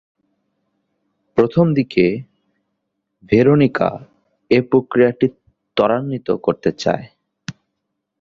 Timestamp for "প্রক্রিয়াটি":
4.71-5.27